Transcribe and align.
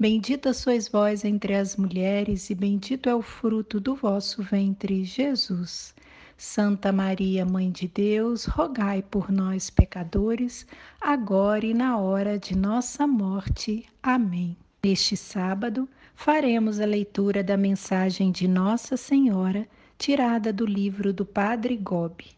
Bendita 0.00 0.52
sois 0.54 0.88
vós 0.88 1.26
entre 1.26 1.54
as 1.54 1.76
mulheres, 1.76 2.48
e 2.48 2.54
bendito 2.54 3.10
é 3.10 3.14
o 3.14 3.20
fruto 3.20 3.78
do 3.78 3.94
vosso 3.94 4.42
ventre, 4.42 5.04
Jesus. 5.04 5.94
Santa 6.38 6.90
Maria, 6.90 7.44
Mãe 7.44 7.70
de 7.70 7.86
Deus, 7.86 8.46
rogai 8.46 9.02
por 9.02 9.30
nós, 9.30 9.68
pecadores, 9.68 10.66
agora 10.98 11.66
e 11.66 11.74
na 11.74 11.98
hora 11.98 12.38
de 12.38 12.56
nossa 12.56 13.06
morte. 13.06 13.84
Amém. 14.02 14.56
Neste 14.82 15.18
sábado, 15.18 15.86
faremos 16.14 16.80
a 16.80 16.86
leitura 16.86 17.44
da 17.44 17.58
mensagem 17.58 18.32
de 18.32 18.48
Nossa 18.48 18.96
Senhora, 18.96 19.68
tirada 19.98 20.50
do 20.50 20.64
livro 20.64 21.12
do 21.12 21.26
Padre 21.26 21.76
Gobi. 21.76 22.28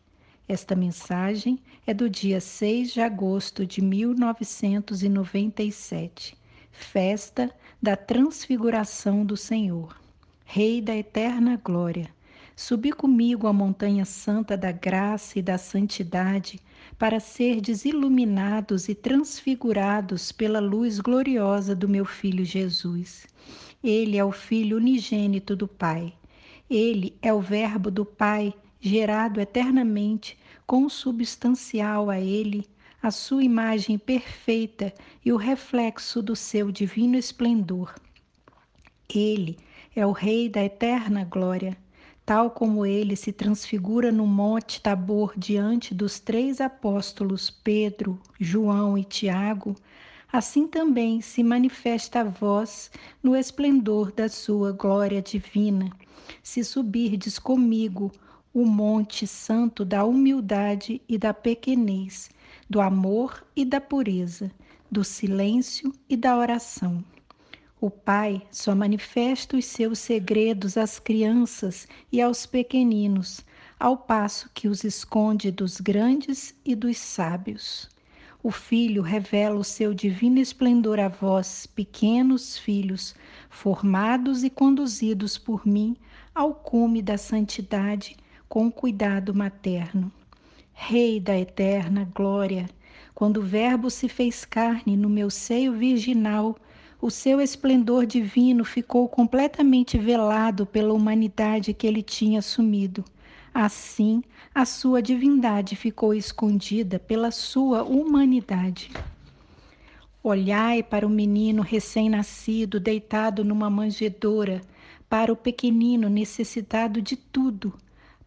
Esta 0.49 0.75
mensagem 0.75 1.61
é 1.87 1.95
do 1.95 2.11
dia 2.11 2.41
6 2.41 2.93
de 2.93 3.01
agosto 3.01 3.65
de 3.65 3.81
1997 3.81 6.42
festa 6.73 7.55
da 7.81 7.95
transfiguração 7.95 9.25
do 9.25 9.37
Senhor. 9.37 9.97
Rei 10.45 10.81
da 10.81 10.97
eterna 10.97 11.61
glória, 11.63 12.09
subi 12.57 12.93
comigo 12.93 13.47
a 13.47 13.53
montanha 13.53 14.05
santa 14.05 14.57
da 14.57 14.73
graça 14.73 15.39
e 15.39 15.43
da 15.43 15.57
santidade, 15.57 16.61
para 16.99 17.21
ser 17.21 17.61
iluminados 17.85 18.89
e 18.89 18.95
transfigurados 18.95 20.33
pela 20.33 20.61
luz 20.61 20.99
gloriosa 20.99 21.75
do 21.75 21.89
meu 21.89 22.05
Filho 22.05 22.45
Jesus. 22.45 23.27
Ele 23.83 24.17
é 24.17 24.25
o 24.25 24.33
Filho 24.33 24.77
unigênito 24.77 25.57
do 25.57 25.67
Pai. 25.67 26.13
Ele 26.71 27.17
é 27.21 27.33
o 27.33 27.41
Verbo 27.41 27.91
do 27.91 28.05
Pai, 28.05 28.55
gerado 28.81 29.41
eternamente, 29.41 30.39
consubstancial 30.67 32.09
a 32.09 32.21
Ele, 32.21 32.67
a 33.03 33.11
sua 33.11 33.43
imagem 33.43 33.99
perfeita 33.99 34.95
e 35.25 35.33
o 35.33 35.37
reflexo 35.37 36.23
do 36.23 36.37
seu 36.37 36.71
divino 36.71 37.17
esplendor. 37.17 37.93
Ele 39.13 39.59
é 39.95 40.07
o 40.07 40.13
Rei 40.13 40.49
da 40.49 40.63
eterna 40.63 41.25
glória, 41.25 41.77
tal 42.25 42.53
como 42.53 42.87
ele 42.87 43.17
se 43.17 43.33
transfigura 43.33 44.13
no 44.13 44.25
Monte 44.25 44.81
Tabor 44.81 45.35
diante 45.37 45.93
dos 45.93 46.21
três 46.21 46.61
apóstolos 46.61 47.51
Pedro, 47.51 48.21
João 48.39 48.97
e 48.97 49.03
Tiago, 49.03 49.75
assim 50.33 50.69
também 50.69 51.21
se 51.21 51.43
manifesta 51.43 52.21
a 52.21 52.25
vós 52.25 52.89
no 53.21 53.35
esplendor 53.35 54.13
da 54.13 54.29
sua 54.29 54.71
glória 54.71 55.21
divina, 55.21 55.91
se 56.41 56.63
subirdes 56.63 57.37
comigo 57.37 58.13
o 58.55 58.65
monte 58.65 59.27
santo 59.27 59.85
da 59.85 60.05
humildade 60.05 61.03
e 61.09 61.19
da 61.19 61.35
pequenez 61.35 62.31
do 62.73 62.81
amor 62.81 63.45
e 63.55 63.67
da 63.67 63.83
pureza, 63.83 64.51
do 64.91 65.05
silêncio 65.05 65.93
e 66.09 66.17
da 66.17 66.39
oração. 66.39 67.05
O 67.79 67.91
Pai 67.91 68.41
só 68.51 68.75
manifesta 68.75 69.59
os 69.59 69.67
seus 69.67 69.99
segredos 69.99 70.79
às 70.79 70.99
crianças 70.99 71.87
e 72.11 72.23
aos 72.23 72.47
pequeninos, 72.47 73.45
ao 73.79 73.99
passo 73.99 74.49
que 74.55 74.69
os 74.69 74.85
esconde 74.85 75.51
dos 75.51 75.83
grandes 75.83 76.55
e 76.65 76.75
dos 76.75 76.97
sábios. 76.97 77.91
O 78.43 78.51
Filho 78.51 79.03
revela 79.03 79.57
o 79.57 79.65
seu 79.65 79.93
divino 79.93 80.39
esplendor 80.39 80.99
a 80.99 81.09
vós, 81.09 81.67
pequenos 81.67 82.57
filhos, 82.57 83.15
formados 83.51 84.43
e 84.45 84.49
conduzidos 84.49 85.37
por 85.37 85.67
mim 85.67 85.95
ao 86.35 86.55
cume 86.55 87.03
da 87.03 87.19
santidade 87.19 88.17
com 88.49 88.73
cuidado 88.73 89.35
materno. 89.35 90.11
Rei 90.75 91.21
da 91.21 91.39
eterna 91.39 92.09
glória, 92.15 92.69
quando 93.15 93.37
o 93.37 93.43
Verbo 93.43 93.91
se 93.91 94.09
fez 94.09 94.45
carne 94.45 94.97
no 94.97 95.09
meu 95.09 95.31
seio 95.31 95.73
virginal, 95.73 96.57
o 97.01 97.11
seu 97.11 97.41
esplendor 97.41 98.07
divino 98.07 98.65
ficou 98.65 99.09
completamente 99.09 99.99
velado 99.99 100.67
pela 100.67 100.93
humanidade 100.93 101.75
que 101.75 101.87
ele 101.87 102.03
tinha 102.03 102.39
assumido. 102.39 103.05
Assim, 103.55 104.23
a 104.55 104.65
sua 104.65 105.03
divindade 105.03 105.77
ficou 105.77 106.15
escondida 106.15 106.99
pela 106.99 107.31
sua 107.31 107.83
humanidade. 107.83 108.91
Olhai 110.23 110.83
para 110.83 111.07
o 111.07 111.11
menino 111.11 111.63
recém-nascido 111.63 112.81
deitado 112.81 113.45
numa 113.45 113.69
manjedoura, 113.69 114.61
para 115.09 115.33
o 115.33 115.37
pequenino 115.37 116.09
necessitado 116.09 117.03
de 117.03 117.17
tudo 117.17 117.75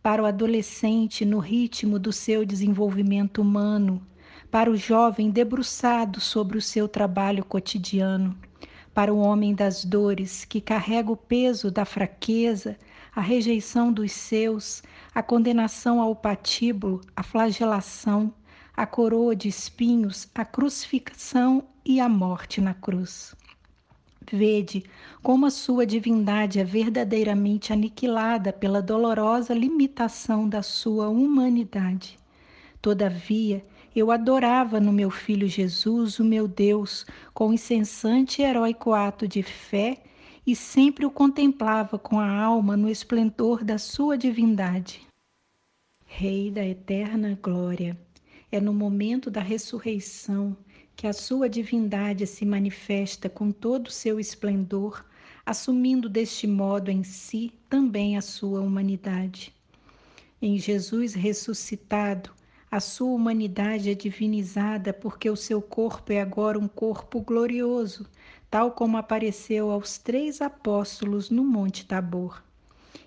para 0.05 0.21
o 0.21 0.27
adolescente 0.27 1.25
no 1.25 1.39
ritmo 1.39 1.97
do 1.97 2.13
seu 2.13 2.45
desenvolvimento 2.45 3.41
humano, 3.41 4.05
para 4.51 4.69
o 4.69 4.77
jovem 4.77 5.31
debruçado 5.31 6.21
sobre 6.21 6.59
o 6.59 6.61
seu 6.61 6.87
trabalho 6.87 7.43
cotidiano, 7.43 8.37
para 8.93 9.11
o 9.11 9.17
homem 9.17 9.55
das 9.55 9.83
dores 9.83 10.45
que 10.45 10.61
carrega 10.61 11.11
o 11.11 11.17
peso 11.17 11.71
da 11.71 11.85
fraqueza, 11.85 12.77
a 13.15 13.19
rejeição 13.19 13.91
dos 13.91 14.11
seus, 14.11 14.83
a 15.11 15.23
condenação 15.23 15.99
ao 15.99 16.15
patíbulo, 16.15 17.01
a 17.15 17.23
flagelação, 17.23 18.31
a 18.77 18.85
coroa 18.85 19.35
de 19.35 19.47
espinhos, 19.47 20.27
a 20.35 20.45
crucificação 20.45 21.63
e 21.83 21.99
a 21.99 22.07
morte 22.07 22.61
na 22.61 22.75
cruz. 22.75 23.35
Vede 24.31 24.83
como 25.21 25.45
a 25.45 25.51
sua 25.51 25.85
divindade 25.85 26.59
é 26.59 26.63
verdadeiramente 26.63 27.71
aniquilada 27.71 28.51
pela 28.51 28.81
dolorosa 28.81 29.53
limitação 29.53 30.49
da 30.49 30.63
sua 30.63 31.09
humanidade. 31.09 32.17
Todavia, 32.81 33.65
eu 33.95 34.11
adorava 34.11 34.79
no 34.79 34.91
meu 34.91 35.09
filho 35.09 35.47
Jesus, 35.47 36.19
o 36.19 36.23
meu 36.23 36.47
Deus, 36.47 37.05
com 37.33 37.53
incessante 37.53 38.41
e 38.41 38.45
heróico 38.45 38.93
ato 38.93 39.27
de 39.27 39.41
fé 39.41 40.03
e 40.45 40.55
sempre 40.55 41.05
o 41.05 41.11
contemplava 41.11 41.97
com 41.97 42.19
a 42.19 42.29
alma 42.29 42.75
no 42.75 42.89
esplendor 42.89 43.63
da 43.63 43.77
sua 43.77 44.17
divindade. 44.17 45.01
Rei 46.05 46.51
da 46.51 46.65
eterna 46.65 47.37
glória, 47.41 47.97
é 48.51 48.59
no 48.59 48.73
momento 48.73 49.31
da 49.31 49.41
ressurreição 49.41 50.55
que 50.95 51.07
a 51.07 51.13
sua 51.13 51.49
divindade 51.49 52.25
se 52.25 52.45
manifesta 52.45 53.29
com 53.29 53.51
todo 53.51 53.87
o 53.87 53.91
seu 53.91 54.19
esplendor, 54.19 55.03
assumindo 55.45 56.07
deste 56.07 56.47
modo 56.47 56.89
em 56.89 57.03
si 57.03 57.51
também 57.69 58.17
a 58.17 58.21
sua 58.21 58.61
humanidade. 58.61 59.53
Em 60.41 60.57
Jesus 60.57 61.13
ressuscitado, 61.13 62.31
a 62.71 62.79
sua 62.79 63.11
humanidade 63.13 63.89
é 63.89 63.93
divinizada 63.93 64.91
porque 64.91 65.29
o 65.29 65.35
seu 65.35 65.61
corpo 65.61 66.11
é 66.11 66.21
agora 66.21 66.59
um 66.59 66.67
corpo 66.67 67.21
glorioso, 67.21 68.05
tal 68.49 68.71
como 68.71 68.97
apareceu 68.97 69.71
aos 69.71 69.97
três 69.97 70.41
apóstolos 70.41 71.29
no 71.29 71.43
Monte 71.43 71.85
Tabor. 71.85 72.43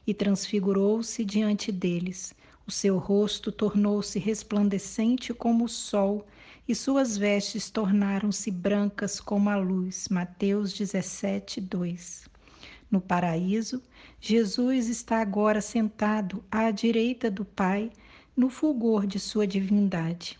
E 0.06 0.14
transfigurou-se 0.14 1.22
diante 1.24 1.70
deles. 1.70 2.32
O 2.66 2.70
seu 2.70 2.98
rosto 2.98 3.52
tornou-se 3.52 4.18
resplandecente 4.18 5.34
como 5.34 5.64
o 5.64 5.68
sol 5.68 6.26
e 6.68 6.74
suas 6.74 7.16
vestes 7.16 7.70
tornaram-se 7.70 8.50
brancas 8.50 9.18
como 9.18 9.48
a 9.48 9.56
luz. 9.56 10.06
Mateus 10.10 10.74
17, 10.74 11.62
2. 11.62 12.28
No 12.90 13.00
paraíso, 13.00 13.82
Jesus 14.20 14.86
está 14.86 15.22
agora 15.22 15.62
sentado 15.62 16.44
à 16.50 16.70
direita 16.70 17.30
do 17.30 17.42
Pai, 17.42 17.90
no 18.36 18.50
fulgor 18.50 19.06
de 19.06 19.18
sua 19.18 19.46
divindade. 19.46 20.38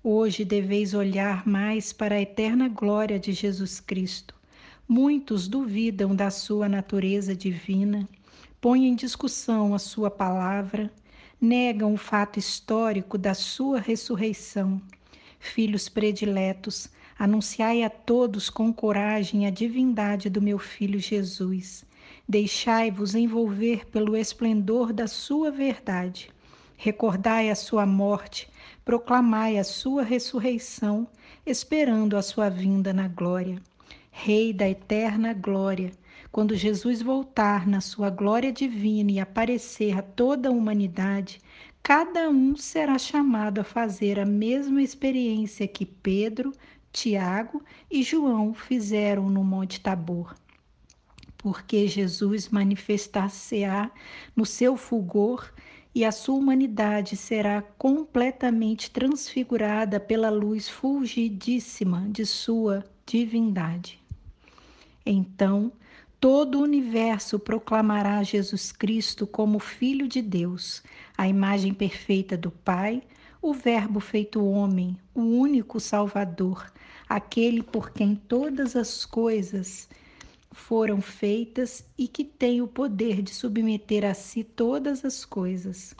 Hoje 0.00 0.44
deveis 0.44 0.94
olhar 0.94 1.44
mais 1.44 1.92
para 1.92 2.14
a 2.14 2.20
eterna 2.20 2.68
glória 2.68 3.18
de 3.18 3.32
Jesus 3.32 3.80
Cristo. 3.80 4.32
Muitos 4.86 5.48
duvidam 5.48 6.14
da 6.14 6.30
sua 6.30 6.68
natureza 6.68 7.34
divina, 7.34 8.08
põem 8.60 8.86
em 8.86 8.94
discussão 8.94 9.74
a 9.74 9.80
sua 9.80 10.10
palavra, 10.10 10.88
negam 11.40 11.94
o 11.94 11.96
fato 11.96 12.38
histórico 12.38 13.18
da 13.18 13.34
sua 13.34 13.80
ressurreição 13.80 14.80
Filhos 15.44 15.90
prediletos, 15.90 16.88
anunciai 17.18 17.84
a 17.84 17.90
todos 17.90 18.48
com 18.48 18.72
coragem 18.72 19.46
a 19.46 19.50
divindade 19.50 20.30
do 20.30 20.40
meu 20.40 20.58
filho 20.58 20.98
Jesus. 20.98 21.84
Deixai-vos 22.26 23.14
envolver 23.14 23.86
pelo 23.90 24.16
esplendor 24.16 24.90
da 24.90 25.06
sua 25.06 25.50
verdade. 25.50 26.30
Recordai 26.78 27.50
a 27.50 27.54
sua 27.54 27.84
morte, 27.84 28.48
proclamai 28.86 29.58
a 29.58 29.64
sua 29.64 30.02
ressurreição, 30.02 31.06
esperando 31.44 32.16
a 32.16 32.22
sua 32.22 32.48
vinda 32.48 32.94
na 32.94 33.06
glória. 33.06 33.60
Rei 34.10 34.50
da 34.50 34.66
eterna 34.66 35.34
glória, 35.34 35.92
quando 36.32 36.56
Jesus 36.56 37.02
voltar 37.02 37.66
na 37.66 37.82
sua 37.82 38.08
glória 38.08 38.50
divina 38.50 39.12
e 39.12 39.20
aparecer 39.20 39.96
a 39.96 40.02
toda 40.02 40.48
a 40.48 40.52
humanidade, 40.52 41.38
cada 41.84 42.30
um 42.30 42.56
será 42.56 42.96
chamado 42.96 43.60
a 43.60 43.64
fazer 43.64 44.18
a 44.18 44.24
mesma 44.24 44.80
experiência 44.82 45.68
que 45.68 45.84
Pedro, 45.84 46.50
Tiago 46.90 47.62
e 47.90 48.02
João 48.02 48.54
fizeram 48.54 49.28
no 49.28 49.44
Monte 49.44 49.82
Tabor. 49.82 50.34
Porque 51.36 51.86
Jesus 51.86 52.48
manifestar-se-á 52.48 53.90
no 54.34 54.46
seu 54.46 54.78
fulgor 54.78 55.52
e 55.94 56.06
a 56.06 56.10
sua 56.10 56.36
humanidade 56.36 57.18
será 57.18 57.60
completamente 57.60 58.90
transfigurada 58.90 60.00
pela 60.00 60.30
luz 60.30 60.66
fulgidíssima 60.66 62.08
de 62.08 62.24
sua 62.24 62.82
divindade. 63.04 64.02
Então, 65.04 65.70
todo 66.24 66.58
o 66.58 66.62
universo 66.62 67.38
proclamará 67.38 68.22
Jesus 68.22 68.72
Cristo 68.72 69.26
como 69.26 69.58
Filho 69.58 70.08
de 70.08 70.22
Deus, 70.22 70.82
a 71.18 71.28
imagem 71.28 71.74
perfeita 71.74 72.34
do 72.34 72.50
Pai, 72.50 73.02
o 73.42 73.52
Verbo 73.52 74.00
feito 74.00 74.42
homem, 74.42 74.96
o 75.14 75.20
único 75.20 75.78
Salvador, 75.78 76.72
aquele 77.06 77.62
por 77.62 77.90
quem 77.90 78.16
todas 78.16 78.74
as 78.74 79.04
coisas 79.04 79.86
foram 80.50 81.02
feitas 81.02 81.84
e 81.98 82.08
que 82.08 82.24
tem 82.24 82.62
o 82.62 82.66
poder 82.66 83.20
de 83.20 83.34
submeter 83.34 84.02
a 84.02 84.14
si 84.14 84.42
todas 84.42 85.04
as 85.04 85.26
coisas. 85.26 85.94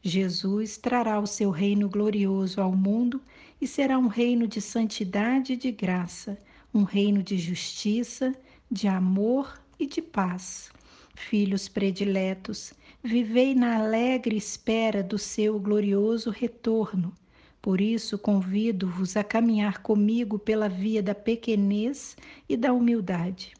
Jesus 0.00 0.78
trará 0.78 1.20
o 1.20 1.26
seu 1.26 1.50
reino 1.50 1.86
glorioso 1.86 2.62
ao 2.62 2.72
mundo 2.72 3.20
e 3.60 3.66
será 3.66 3.98
um 3.98 4.06
reino 4.06 4.48
de 4.48 4.62
santidade 4.62 5.52
e 5.52 5.56
de 5.56 5.70
graça, 5.70 6.38
um 6.72 6.82
reino 6.82 7.22
de 7.22 7.36
justiça, 7.36 8.34
de 8.70 8.88
amor 8.88 9.65
e 9.78 9.86
de 9.86 10.00
paz. 10.00 10.70
Filhos 11.14 11.68
prediletos, 11.68 12.74
vivei 13.02 13.54
na 13.54 13.76
alegre 13.76 14.36
espera 14.36 15.02
do 15.02 15.18
seu 15.18 15.58
glorioso 15.58 16.30
retorno. 16.30 17.14
Por 17.60 17.80
isso, 17.80 18.18
convido-vos 18.18 19.16
a 19.16 19.24
caminhar 19.24 19.82
comigo 19.82 20.38
pela 20.38 20.68
via 20.68 21.02
da 21.02 21.14
pequenez 21.14 22.16
e 22.48 22.56
da 22.56 22.72
humildade. 22.72 23.54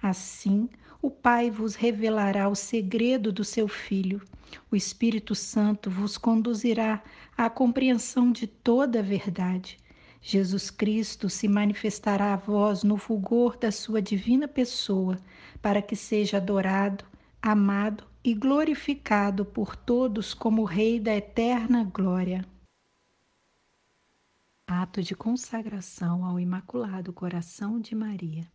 Assim, 0.00 0.68
o 1.02 1.10
Pai 1.10 1.50
vos 1.50 1.74
revelará 1.74 2.48
o 2.48 2.54
segredo 2.54 3.32
do 3.32 3.44
seu 3.44 3.66
Filho. 3.66 4.22
O 4.70 4.76
Espírito 4.76 5.34
Santo 5.34 5.90
vos 5.90 6.16
conduzirá 6.16 7.02
à 7.36 7.48
compreensão 7.50 8.30
de 8.30 8.46
toda 8.46 9.00
a 9.00 9.02
verdade. 9.02 9.78
Jesus 10.20 10.70
Cristo 10.70 11.30
se 11.30 11.48
manifestará 11.48 12.34
a 12.34 12.36
vós 12.36 12.82
no 12.82 12.96
fulgor 12.96 13.56
da 13.56 13.70
sua 13.70 14.02
divina 14.02 14.48
pessoa, 14.48 15.16
para 15.60 15.82
que 15.82 15.96
seja 15.96 16.36
adorado, 16.36 17.04
amado 17.40 18.04
e 18.22 18.34
glorificado 18.34 19.44
por 19.44 19.76
todos 19.76 20.34
como 20.34 20.64
Rei 20.64 21.00
da 21.00 21.14
eterna 21.14 21.84
glória. 21.84 22.44
Ato 24.66 25.02
de 25.02 25.14
consagração 25.14 26.24
ao 26.24 26.38
Imaculado 26.38 27.12
Coração 27.12 27.80
de 27.80 27.94
Maria. 27.94 28.46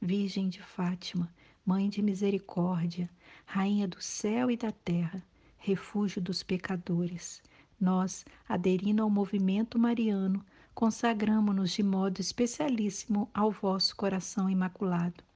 Virgem 0.00 0.48
de 0.48 0.62
Fátima, 0.62 1.28
Mãe 1.66 1.88
de 1.88 2.00
Misericórdia, 2.00 3.10
Rainha 3.44 3.88
do 3.88 4.00
céu 4.00 4.48
e 4.50 4.56
da 4.56 4.70
terra, 4.70 5.20
refúgio 5.56 6.22
dos 6.22 6.42
pecadores, 6.44 7.42
nós, 7.80 8.24
aderindo 8.48 9.02
ao 9.02 9.10
movimento 9.10 9.78
mariano, 9.78 10.44
consagramo-nos 10.74 11.72
de 11.72 11.82
modo 11.82 12.20
especialíssimo 12.20 13.28
ao 13.34 13.50
vosso 13.50 13.96
coração 13.96 14.48
imaculado. 14.48 15.27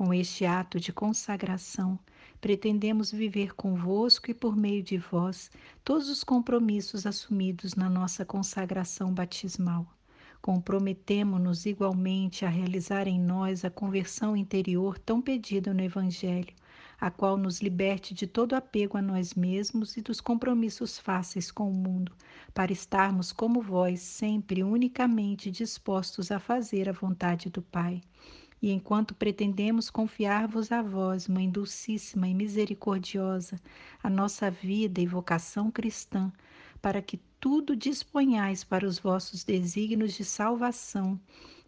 Com 0.00 0.14
este 0.14 0.46
ato 0.46 0.80
de 0.80 0.94
consagração, 0.94 1.98
pretendemos 2.40 3.12
viver 3.12 3.54
convosco 3.54 4.30
e 4.30 4.34
por 4.34 4.56
meio 4.56 4.82
de 4.82 4.96
vós 4.96 5.50
todos 5.84 6.08
os 6.08 6.24
compromissos 6.24 7.04
assumidos 7.04 7.74
na 7.74 7.86
nossa 7.90 8.24
consagração 8.24 9.12
batismal. 9.12 9.86
Comprometemo-nos 10.40 11.66
igualmente 11.66 12.46
a 12.46 12.48
realizar 12.48 13.06
em 13.06 13.20
nós 13.20 13.62
a 13.62 13.68
conversão 13.68 14.34
interior 14.34 14.98
tão 14.98 15.20
pedida 15.20 15.74
no 15.74 15.82
Evangelho, 15.82 16.54
a 16.98 17.10
qual 17.10 17.36
nos 17.36 17.60
liberte 17.60 18.14
de 18.14 18.26
todo 18.26 18.54
apego 18.54 18.96
a 18.96 19.02
nós 19.02 19.34
mesmos 19.34 19.98
e 19.98 20.00
dos 20.00 20.18
compromissos 20.18 20.98
fáceis 20.98 21.50
com 21.50 21.70
o 21.70 21.74
mundo, 21.74 22.12
para 22.54 22.72
estarmos 22.72 23.32
como 23.32 23.60
vós, 23.60 24.00
sempre 24.00 24.62
unicamente 24.62 25.50
dispostos 25.50 26.30
a 26.30 26.40
fazer 26.40 26.88
a 26.88 26.92
vontade 26.92 27.50
do 27.50 27.60
Pai. 27.60 28.00
E 28.62 28.70
enquanto 28.70 29.14
pretendemos 29.14 29.88
confiar-vos 29.88 30.70
a 30.70 30.82
vós, 30.82 31.26
Mãe 31.26 31.48
Dulcíssima 31.48 32.28
e 32.28 32.34
Misericordiosa, 32.34 33.60
a 34.02 34.10
nossa 34.10 34.50
vida 34.50 35.00
e 35.00 35.06
vocação 35.06 35.70
cristã, 35.70 36.32
para 36.82 37.00
que 37.00 37.18
tudo 37.38 37.74
disponhais 37.74 38.62
para 38.62 38.86
os 38.86 38.98
vossos 38.98 39.44
desígnios 39.44 40.12
de 40.12 40.24
salvação, 40.24 41.18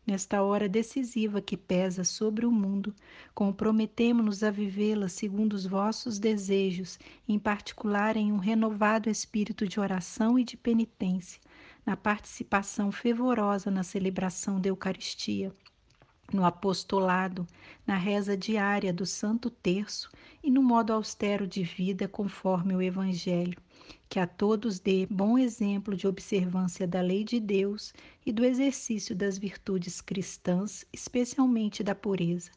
Nesta 0.04 0.42
hora 0.42 0.68
decisiva 0.68 1.40
que 1.40 1.56
pesa 1.56 2.02
sobre 2.02 2.44
o 2.44 2.50
mundo, 2.50 2.92
comprometemo-nos 3.32 4.42
a 4.42 4.50
vivê-la 4.50 5.08
segundo 5.08 5.52
os 5.52 5.64
vossos 5.64 6.18
desejos, 6.18 6.98
em 7.28 7.38
particular 7.38 8.16
em 8.16 8.32
um 8.32 8.38
renovado 8.38 9.08
espírito 9.08 9.66
de 9.66 9.78
oração 9.78 10.36
e 10.36 10.42
de 10.42 10.56
penitência, 10.56 11.40
na 11.86 11.96
participação 11.96 12.90
fervorosa 12.90 13.70
na 13.70 13.84
celebração 13.84 14.60
da 14.60 14.70
Eucaristia, 14.70 15.54
no 16.32 16.44
apostolado, 16.44 17.46
na 17.86 17.96
reza 17.96 18.36
diária 18.36 18.92
do 18.92 19.06
Santo 19.06 19.50
Terço 19.50 20.10
e 20.42 20.50
no 20.50 20.62
modo 20.62 20.92
austero 20.92 21.46
de 21.46 21.62
vida 21.62 22.08
conforme 22.08 22.74
o 22.74 22.82
Evangelho 22.82 23.60
que 24.12 24.20
a 24.20 24.26
todos 24.26 24.78
dê 24.78 25.06
bom 25.10 25.38
exemplo 25.38 25.96
de 25.96 26.06
observância 26.06 26.86
da 26.86 27.00
lei 27.00 27.24
de 27.24 27.40
Deus 27.40 27.94
e 28.26 28.30
do 28.30 28.44
exercício 28.44 29.16
das 29.16 29.38
virtudes 29.38 30.02
cristãs, 30.02 30.84
especialmente 30.92 31.82
da 31.82 31.94
pureza. 31.94 32.50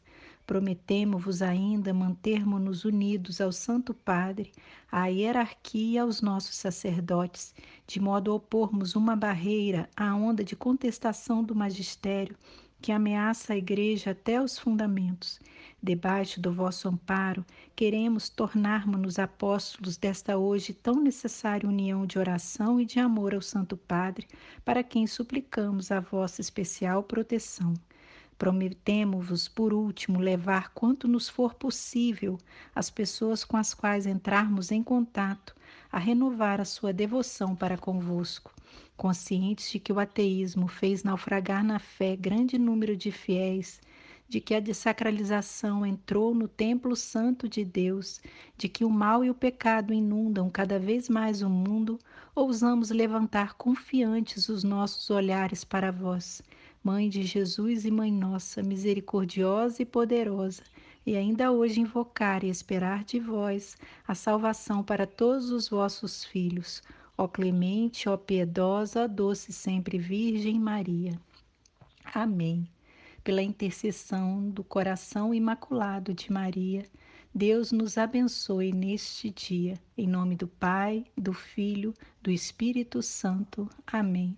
Prometemo-vos 0.46 1.40
ainda 1.40 1.94
mantermos-nos 1.94 2.84
unidos 2.84 3.40
ao 3.40 3.50
Santo 3.52 3.94
Padre, 3.94 4.52
à 4.92 5.06
hierarquia 5.06 5.94
e 5.94 5.98
aos 5.98 6.20
nossos 6.20 6.56
sacerdotes, 6.56 7.54
de 7.86 8.00
modo 8.00 8.30
a 8.30 8.34
opormos 8.34 8.94
uma 8.94 9.16
barreira 9.16 9.88
à 9.96 10.14
onda 10.14 10.44
de 10.44 10.54
contestação 10.54 11.42
do 11.42 11.54
magistério 11.54 12.36
que 12.86 12.92
ameaça 12.92 13.52
a 13.52 13.56
Igreja 13.56 14.12
até 14.12 14.40
os 14.40 14.56
fundamentos. 14.56 15.40
Debaixo 15.82 16.40
do 16.40 16.52
vosso 16.52 16.86
amparo, 16.88 17.44
queremos 17.74 18.28
tornarmos-nos 18.28 19.18
apóstolos 19.18 19.96
desta 19.96 20.38
hoje 20.38 20.72
tão 20.72 21.02
necessária 21.02 21.68
união 21.68 22.06
de 22.06 22.16
oração 22.16 22.80
e 22.80 22.84
de 22.84 23.00
amor 23.00 23.34
ao 23.34 23.42
Santo 23.42 23.76
Padre, 23.76 24.28
para 24.64 24.84
quem 24.84 25.04
suplicamos 25.04 25.90
a 25.90 25.98
vossa 25.98 26.40
especial 26.40 27.02
proteção. 27.02 27.74
Prometemo-vos, 28.38 29.48
por 29.48 29.72
último, 29.72 30.20
levar 30.20 30.72
quanto 30.72 31.08
nos 31.08 31.28
for 31.28 31.54
possível 31.54 32.38
as 32.72 32.88
pessoas 32.88 33.42
com 33.42 33.56
as 33.56 33.74
quais 33.74 34.06
entrarmos 34.06 34.70
em 34.70 34.80
contato 34.80 35.56
a 35.90 35.98
renovar 35.98 36.60
a 36.60 36.64
sua 36.64 36.92
devoção 36.92 37.56
para 37.56 37.76
convosco 37.76 38.54
conscientes 38.96 39.70
de 39.70 39.78
que 39.78 39.92
o 39.92 40.00
ateísmo 40.00 40.66
fez 40.66 41.04
naufragar 41.04 41.62
na 41.62 41.78
fé 41.78 42.16
grande 42.16 42.58
número 42.58 42.96
de 42.96 43.12
fiéis, 43.12 43.80
de 44.28 44.40
que 44.40 44.54
a 44.54 44.60
desacralização 44.60 45.86
entrou 45.86 46.34
no 46.34 46.48
templo 46.48 46.96
santo 46.96 47.48
de 47.48 47.64
Deus, 47.64 48.20
de 48.56 48.68
que 48.68 48.84
o 48.84 48.90
mal 48.90 49.24
e 49.24 49.30
o 49.30 49.34
pecado 49.34 49.92
inundam 49.92 50.50
cada 50.50 50.78
vez 50.78 51.08
mais 51.08 51.42
o 51.42 51.48
mundo, 51.48 51.98
ousamos 52.34 52.90
levantar 52.90 53.54
confiantes 53.54 54.48
os 54.48 54.64
nossos 54.64 55.10
olhares 55.10 55.62
para 55.62 55.92
vós, 55.92 56.42
Mãe 56.82 57.08
de 57.08 57.22
Jesus 57.22 57.84
e 57.84 57.90
Mãe 57.90 58.12
nossa, 58.12 58.62
misericordiosa 58.62 59.82
e 59.82 59.84
poderosa, 59.84 60.62
e 61.04 61.16
ainda 61.16 61.52
hoje 61.52 61.80
invocar 61.80 62.42
e 62.42 62.48
esperar 62.48 63.04
de 63.04 63.20
vós 63.20 63.76
a 64.06 64.14
salvação 64.14 64.82
para 64.82 65.06
todos 65.06 65.50
os 65.50 65.68
vossos 65.68 66.24
filhos 66.24 66.82
Ó 67.18 67.26
clemente, 67.26 68.08
ó 68.08 68.16
piedosa, 68.16 69.04
ó 69.04 69.08
doce 69.08 69.52
sempre 69.52 69.98
Virgem 69.98 70.60
Maria. 70.60 71.18
Amém. 72.04 72.68
Pela 73.24 73.42
intercessão 73.42 74.48
do 74.50 74.62
coração 74.62 75.34
imaculado 75.34 76.14
de 76.14 76.30
Maria, 76.30 76.86
Deus 77.34 77.72
nos 77.72 77.98
abençoe 77.98 78.72
neste 78.72 79.30
dia. 79.30 79.80
Em 79.96 80.06
nome 80.06 80.36
do 80.36 80.46
Pai, 80.46 81.04
do 81.16 81.32
Filho, 81.32 81.92
do 82.22 82.30
Espírito 82.30 83.02
Santo. 83.02 83.68
Amém. 83.86 84.36